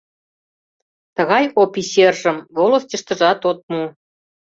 Тугай 1.15 1.45
опичержым 1.61 2.37
волостьыштыжат 2.55 3.39
от 3.49 3.59
му. 3.71 3.83